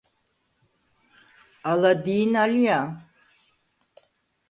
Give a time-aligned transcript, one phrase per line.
[1.69, 2.79] ალა დი̄ნა ლია?